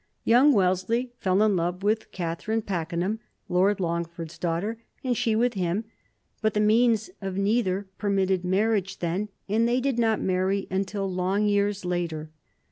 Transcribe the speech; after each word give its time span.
Young 0.23 0.51
Wellesley 0.51 1.13
fell 1.19 1.43
in 1.43 1.55
love 1.55 1.83
with 1.83 2.11
Catherine 2.11 2.63
Pakenham, 2.63 3.19
Lord 3.47 3.79
Longford's 3.79 4.39
daughter, 4.39 4.81
and 5.03 5.15
she 5.15 5.35
with 5.35 5.53
him; 5.53 5.85
but 6.41 6.55
the 6.55 6.59
means 6.59 7.11
of 7.21 7.37
neither 7.37 7.87
permitted 7.99 8.43
marriage 8.43 8.97
then, 8.97 9.29
and 9.47 9.67
they 9.67 9.79
did 9.79 9.99
not 9.99 10.19
marry 10.19 10.65
until 10.71 11.05
long 11.07 11.45
years 11.45 11.85
later. 11.85 12.31